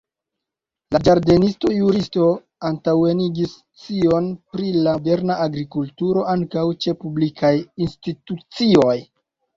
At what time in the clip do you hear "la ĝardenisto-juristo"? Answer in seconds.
0.93-2.29